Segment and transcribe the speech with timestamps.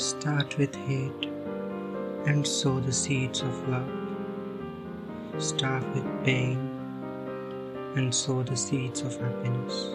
[0.00, 1.28] Start with hate
[2.26, 3.86] and sow the seeds of love.
[5.36, 6.56] Start with pain
[7.96, 9.90] and sow the seeds of happiness.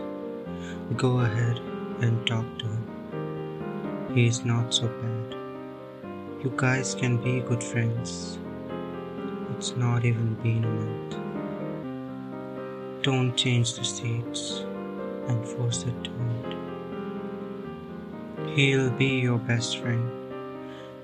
[0.96, 1.58] Go ahead
[2.02, 4.12] and talk to him.
[4.14, 5.36] He is not so bad.
[6.44, 8.38] You guys can be good friends.
[9.58, 11.18] It's not even been a month.
[13.02, 14.66] Don't change the seeds
[15.28, 16.45] and force it to.
[18.56, 20.10] He'll be your best friend.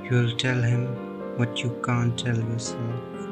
[0.09, 0.85] You'll tell him
[1.37, 3.25] what you can't tell yourself.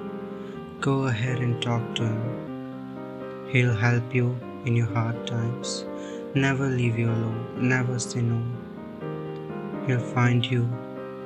[0.82, 3.48] Go ahead and talk to him.
[3.50, 5.86] He'll help you in your hard times.
[6.36, 7.70] Never leave you alone.
[7.70, 8.44] Never say no.
[9.88, 10.68] He'll find you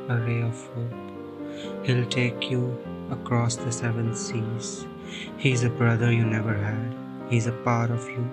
[0.08, 1.88] a ray of hope.
[1.88, 2.78] He'll take you
[3.10, 4.86] across the seven seas.
[5.38, 6.96] He's a brother you never had.
[7.28, 8.30] He's a part of you,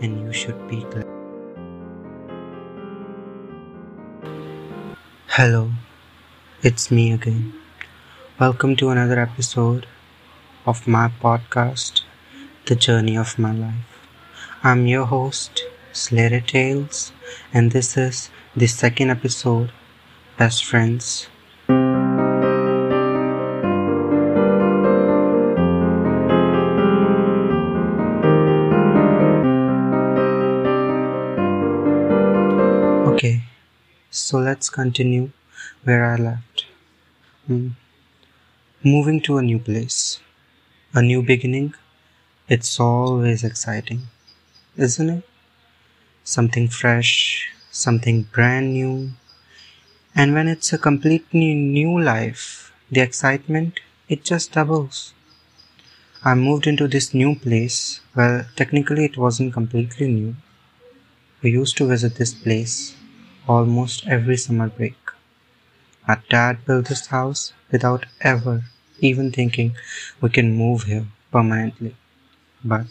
[0.00, 1.09] and you should be glad.
[5.40, 5.70] Hello,
[6.62, 7.54] it's me again.
[8.38, 9.86] Welcome to another episode
[10.66, 12.02] of my podcast,
[12.66, 14.06] The Journey of My Life.
[14.62, 15.62] I'm your host,
[15.94, 17.12] Slated Tales,
[17.54, 19.72] and this is the second episode,
[20.36, 21.30] Best Friends.
[33.14, 33.40] Okay,
[34.10, 35.30] so let's continue
[35.84, 36.66] where I left.
[37.46, 37.70] Hmm.
[38.82, 40.20] Moving to a new place,
[40.94, 41.74] a new beginning,
[42.48, 44.02] it's always exciting,
[44.76, 45.24] isn't it?
[46.24, 49.10] Something fresh, something brand new.
[50.14, 55.14] And when it's a completely new life, the excitement, it just doubles.
[56.24, 58.00] I moved into this new place.
[58.14, 60.36] Well, technically, it wasn't completely new.
[61.42, 62.94] We used to visit this place
[63.46, 64.96] almost every summer break.
[66.06, 68.64] My dad built this house without ever
[68.98, 69.74] even thinking
[70.20, 71.96] we can move here permanently.
[72.64, 72.86] But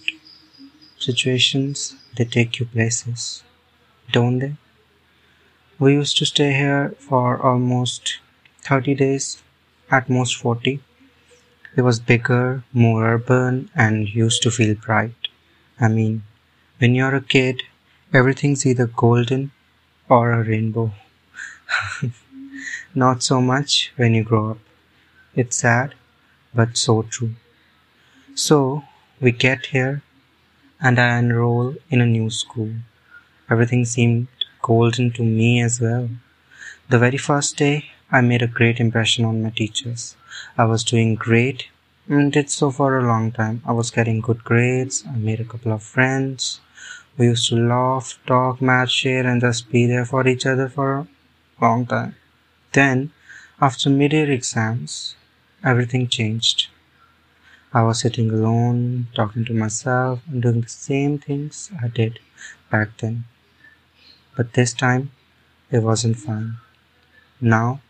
[0.99, 3.43] situations, they take you places,
[4.11, 4.55] don't they?
[5.79, 8.19] We used to stay here for almost
[8.61, 9.41] 30 days,
[9.89, 10.79] at most 40.
[11.75, 15.29] It was bigger, more urban, and used to feel bright.
[15.79, 16.23] I mean,
[16.79, 17.63] when you're a kid,
[18.13, 19.51] everything's either golden
[20.09, 20.91] or a rainbow.
[22.95, 24.59] Not so much when you grow up.
[25.35, 25.95] It's sad,
[26.53, 27.35] but so true.
[28.33, 28.83] So,
[29.21, 30.01] we get here,
[30.81, 32.71] and I enroll in a new school.
[33.49, 34.27] Everything seemed
[34.61, 36.09] golden to me as well.
[36.89, 40.15] The very first day, I made a great impression on my teachers.
[40.57, 41.67] I was doing great
[42.07, 43.61] and did so for a long time.
[43.65, 45.03] I was getting good grades.
[45.07, 46.61] I made a couple of friends.
[47.17, 50.99] We used to laugh, talk, match, share, and just be there for each other for
[50.99, 51.07] a
[51.61, 52.15] long time.
[52.71, 53.11] Then,
[53.59, 55.15] after mid-year exams,
[55.63, 56.67] everything changed.
[57.73, 62.19] I was sitting alone, talking to myself, and doing the same things I did
[62.71, 63.25] back then.
[64.35, 65.11] But this time,
[65.69, 66.57] it wasn't fun.
[67.41, 67.81] Now,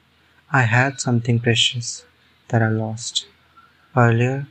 [0.52, 2.04] I had something precious
[2.50, 3.28] that I lost.
[3.96, 4.48] Earlier,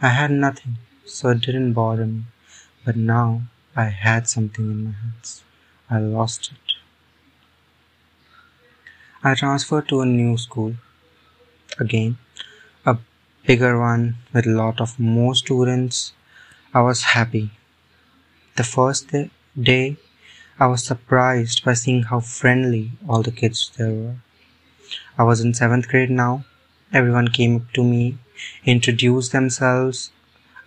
[0.00, 2.24] I had nothing, so it didn't bother me.
[2.84, 3.42] But now,
[3.76, 5.42] I had something in my hands.
[5.90, 6.74] I lost it.
[9.22, 10.74] I transferred to a new school.
[11.78, 12.18] Again,
[12.86, 12.98] a
[13.46, 16.12] bigger one with a lot of more students.
[16.72, 17.50] I was happy.
[18.56, 19.12] The first
[19.60, 19.96] day,
[20.60, 24.16] I was surprised by seeing how friendly all the kids there were.
[25.18, 26.44] I was in seventh grade now.
[26.92, 28.18] Everyone came up to me,
[28.64, 30.12] introduced themselves,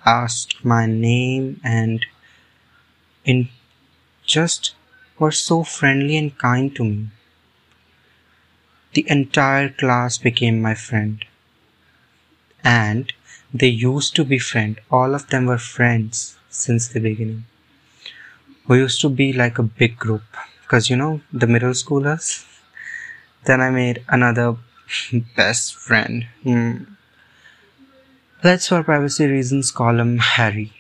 [0.06, 2.06] asked my name, and
[3.28, 3.50] in
[4.26, 4.76] just
[5.20, 7.10] were so friendly and kind to me.
[8.94, 11.24] The entire class became my friend.
[12.64, 13.14] And
[13.54, 14.80] they used to be friends.
[14.92, 17.46] All of them were friends since the beginning.
[18.68, 20.24] We used to be like a big group
[20.62, 22.46] because you know the middle schoolers.
[23.46, 24.58] Then I made another
[25.36, 26.28] best friend.
[26.44, 26.84] Hmm.
[28.44, 30.77] Let's for privacy reasons call him Harry.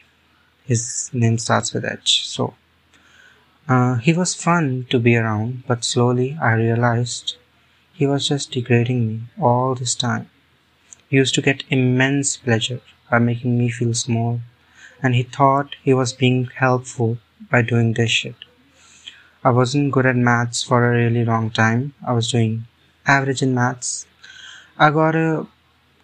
[0.67, 2.27] His name starts with H.
[2.27, 2.53] So
[3.67, 7.37] uh, he was fun to be around, but slowly I realized
[7.93, 10.29] he was just degrading me all this time.
[11.09, 14.41] He used to get immense pleasure by making me feel small,
[15.01, 17.17] and he thought he was being helpful
[17.49, 18.35] by doing this shit.
[19.43, 21.93] I wasn't good at maths for a really long time.
[22.05, 22.65] I was doing
[23.05, 24.05] average in maths.
[24.77, 25.47] I got a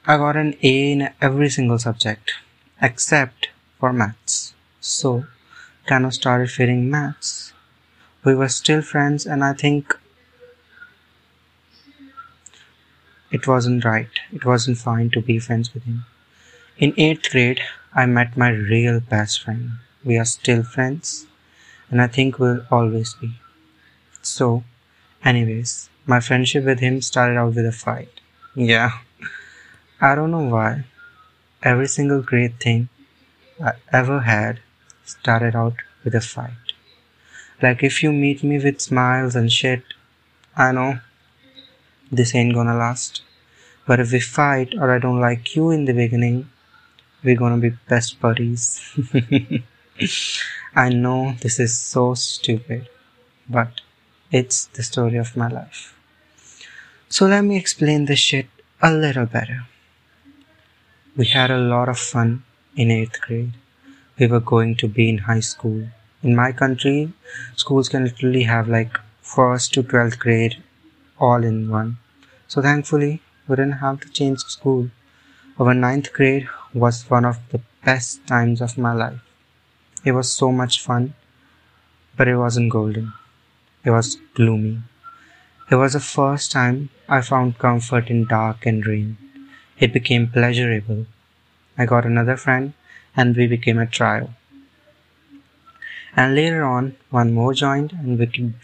[0.06, 2.34] I got an A in every single subject
[2.82, 3.50] except
[3.84, 4.54] for maths.
[4.80, 5.26] So
[5.92, 7.52] of started fearing maths.
[8.24, 10.00] We were still friends and I think
[13.30, 14.14] it wasn't right.
[14.32, 16.06] It wasn't fine to be friends with him.
[16.78, 17.60] In 8th grade,
[17.94, 19.72] I met my real best friend.
[20.06, 21.28] We are still friends,
[21.90, 23.34] and I think we'll always be.
[24.22, 24.64] So,
[25.26, 28.22] anyways, my friendship with him started out with a fight.
[28.56, 28.92] Yeah,
[30.00, 30.86] I don't know why.
[31.62, 32.90] Every single great thing
[33.64, 34.60] I ever had
[35.06, 36.74] started out with a fight.
[37.62, 39.84] Like if you meet me with smiles and shit,
[40.58, 41.00] I know
[42.12, 43.22] this ain't gonna last.
[43.88, 46.50] But if we fight or I don't like you in the beginning,
[47.24, 48.82] we're gonna be best buddies.
[50.76, 52.90] I know this is so stupid,
[53.50, 53.80] but
[54.30, 55.96] it's the story of my life.
[57.08, 58.48] So let me explain this shit
[58.82, 59.68] a little better.
[61.16, 62.44] We had a lot of fun
[62.76, 63.54] in 8th grade.
[64.18, 65.88] We were going to be in high school.
[66.22, 67.14] In my country,
[67.56, 70.64] schools can literally have like 1st to 12th grade
[71.20, 71.98] all in one.
[72.48, 74.90] So thankfully, we didn't have to change school.
[75.60, 79.20] Our ninth grade was one of the best times of my life.
[80.06, 81.14] It was so much fun,
[82.18, 83.14] but it wasn't golden.
[83.86, 84.80] It was gloomy.
[85.72, 89.18] It was the first time I found comfort in dark and rain.
[89.80, 91.06] It became pleasurable.
[91.78, 92.74] I got another friend
[93.16, 94.34] and we became a trio.
[96.16, 98.20] And later on, one more joined and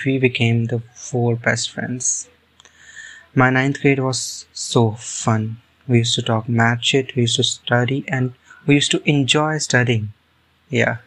[0.06, 2.30] we became the four best friends.
[3.34, 5.58] My ninth grade was so fun.
[5.88, 8.34] We used to talk math shit, we used to study, and
[8.68, 10.14] we used to enjoy studying.
[10.70, 10.98] Yeah.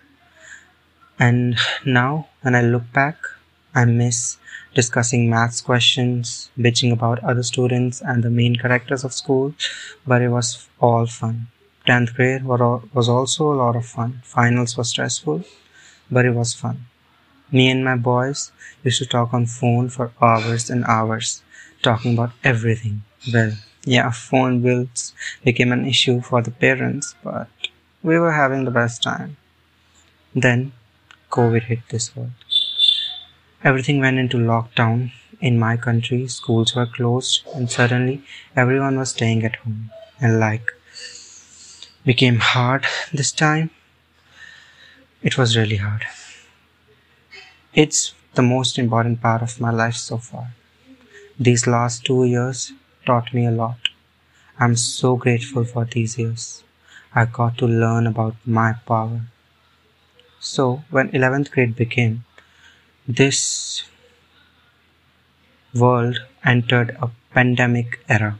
[1.18, 3.16] And now, when I look back,
[3.74, 4.38] I miss
[4.74, 9.54] discussing maths questions, bitching about other students and the main characters of school,
[10.06, 11.46] but it was all fun.
[11.86, 14.20] 10th grade was also a lot of fun.
[14.24, 15.44] Finals were stressful,
[16.10, 16.86] but it was fun.
[17.52, 18.52] Me and my boys
[18.84, 21.42] used to talk on phone for hours and hours,
[21.82, 23.04] talking about everything.
[23.32, 23.52] Well,
[23.84, 25.14] yeah, phone bills
[25.44, 27.48] became an issue for the parents, but
[28.02, 29.36] we were having the best time.
[30.34, 30.72] Then
[31.30, 32.32] COVID hit this world.
[33.64, 35.10] Everything went into lockdown.
[35.40, 38.22] In my country, schools were closed, and suddenly
[38.54, 39.90] everyone was staying at home.
[40.20, 40.72] And like
[42.04, 43.70] became hard this time,
[45.22, 46.04] it was really hard.
[47.74, 50.54] It's the most important part of my life so far.
[51.38, 52.72] These last two years
[53.06, 53.78] taught me a lot.
[54.58, 56.64] I'm so grateful for these years.
[57.14, 59.22] I got to learn about my power.
[60.40, 62.24] So, when 11th grade became,
[63.08, 63.84] this
[65.74, 68.38] world entered a pandemic era.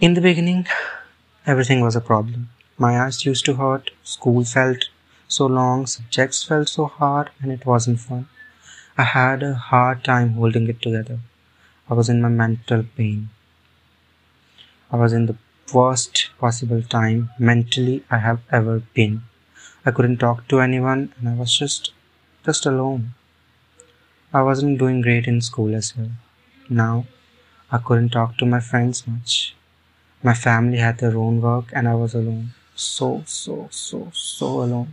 [0.00, 0.66] In the beginning,
[1.48, 2.50] everything was a problem.
[2.78, 4.88] My eyes used to hurt, school felt
[5.26, 8.28] so long, subjects felt so hard, and it wasn't fun.
[8.98, 11.20] I had a hard time holding it together.
[11.90, 13.30] I was in my mental pain.
[14.92, 15.36] I was in the
[15.72, 19.22] worst possible time mentally I have ever been.
[19.86, 21.92] I couldn't talk to anyone and I was just
[22.44, 23.14] just alone.
[24.32, 26.12] I wasn't doing great in school as well.
[26.70, 27.04] Now
[27.72, 29.56] I couldn't talk to my friends much.
[30.22, 32.50] My family had their own work and I was alone.
[32.74, 34.92] So so so so alone.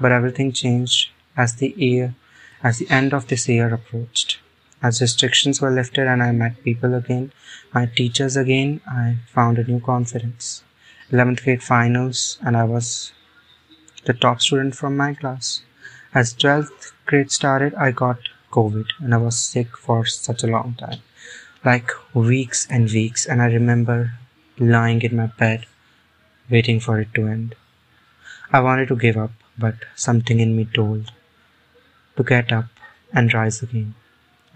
[0.00, 2.14] But everything changed as the year
[2.62, 4.38] as the end of this year approached.
[4.82, 7.32] As restrictions were lifted and I met people again,
[7.74, 10.62] my teachers again, I found a new confidence.
[11.10, 13.12] 11th grade finals, and I was
[14.04, 15.62] the top student from my class.
[16.14, 18.18] As 12th grade started, I got
[18.50, 21.00] COVID and I was sick for such a long time
[21.66, 24.12] like weeks and weeks, and I remember
[24.56, 25.66] lying in my bed
[26.48, 27.56] waiting for it to end.
[28.52, 31.10] I wanted to give up, but something in me told
[32.16, 32.66] to get up
[33.12, 33.94] and rise again.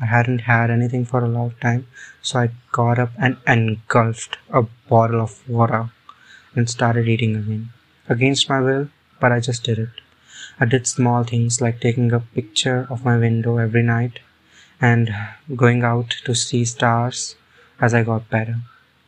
[0.00, 1.88] I hadn't had anything for a long time,
[2.22, 5.90] so I got up and engulfed a bottle of water
[6.54, 7.70] and started eating again.
[8.08, 8.88] Against my will,
[9.18, 10.00] but I just did it.
[10.60, 14.20] I did small things like taking a picture of my window every night
[14.80, 15.14] and
[15.56, 17.36] going out to see stars
[17.80, 18.56] as I got better.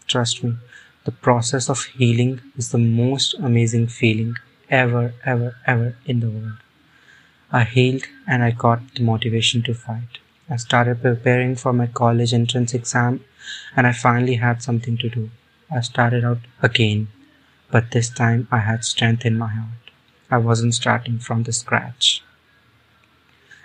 [0.07, 0.57] Trust me,
[1.05, 4.37] the process of healing is the most amazing feeling
[4.71, 6.59] ever, ever, ever in the world.
[7.53, 10.19] I healed and I got the motivation to fight.
[10.51, 13.25] I started preparing for my college entrance exam
[13.77, 15.31] and I finally had something to do.
[15.71, 17.09] I started out again,
[17.71, 19.91] but this time I had strength in my heart.
[20.31, 22.23] I wasn't starting from the scratch.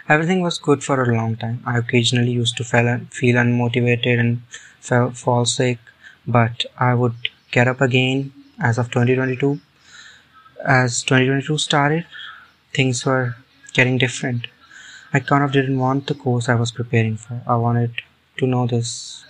[0.09, 1.61] Everything was good for a long time.
[1.65, 4.41] I occasionally used to feel unmotivated and
[4.79, 5.79] fell, fall sick,
[6.25, 7.15] but I would
[7.51, 9.59] get up again as of 2022.
[10.65, 12.05] As 2022 started,
[12.73, 13.35] things were
[13.73, 14.47] getting different.
[15.13, 17.41] I kind of didn't want the course I was preparing for.
[17.45, 17.91] I wanted
[18.37, 19.25] to know this.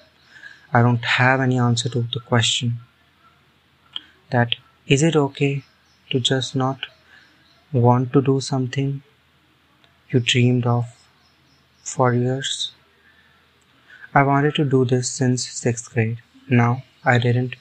[0.74, 2.80] I don't have any answer to the question
[4.30, 4.56] that
[4.86, 5.64] is it okay
[6.10, 6.86] to just not
[7.72, 9.02] want to do something
[10.10, 10.86] you dreamed of
[11.84, 12.72] for years?
[14.14, 16.20] I wanted to do this since sixth grade.
[16.50, 17.56] Now I didn't.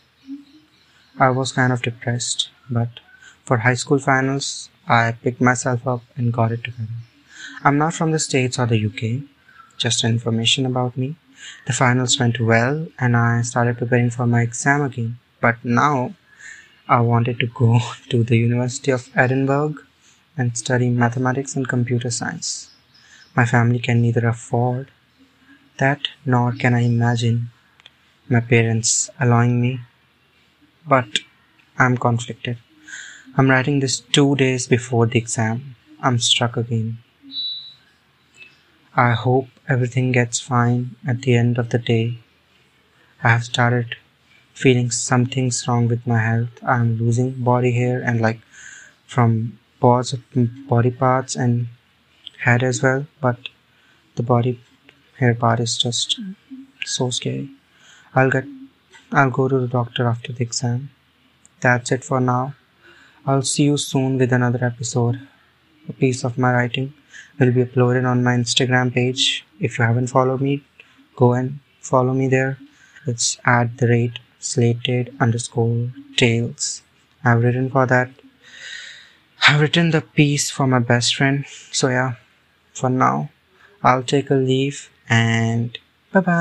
[1.19, 3.01] I was kind of depressed, but
[3.45, 6.99] for high school finals, I picked myself up and got it together.
[7.65, 9.29] I'm not from the States or the UK,
[9.77, 11.17] just information about me.
[11.67, 15.19] The finals went well and I started preparing for my exam again.
[15.41, 16.15] But now
[16.89, 19.77] I wanted to go to the University of Edinburgh
[20.37, 22.71] and study mathematics and computer science.
[23.35, 24.91] My family can neither afford
[25.79, 27.51] that nor can I imagine
[28.29, 29.81] my parents allowing me.
[30.87, 31.21] But
[31.79, 32.59] I'm conflicted.
[33.37, 35.77] I'm writing this two days before the exam.
[36.01, 36.99] I'm struck again.
[38.97, 42.19] I hope everything gets fine at the end of the day.
[43.23, 43.97] I have started
[44.55, 46.63] feeling something's wrong with my health.
[46.65, 48.41] I'm losing body hair and like
[49.07, 51.69] from body parts and
[52.45, 53.49] head as well, but
[54.17, 54.61] the body
[55.19, 56.21] hair part is just
[56.85, 57.51] so scary.
[58.15, 58.45] I'll get
[59.13, 60.91] I'll go to the doctor after the exam.
[61.61, 62.55] That's it for now.
[63.27, 65.21] I'll see you soon with another episode.
[65.89, 66.95] A piece of my writing
[67.39, 69.45] will be uploaded on my Instagram page.
[69.61, 70.65] If you haven't followed me,
[71.17, 72.59] go and follow me there.
[73.07, 76.83] It's at the rate slated underscore tales.
[77.25, 78.11] I've written for that.
[79.47, 81.45] I've written the piece for my best friend.
[81.73, 82.15] So yeah,
[82.75, 83.31] for now,
[83.83, 85.79] I'll take a leave and
[86.13, 86.35] bye bye.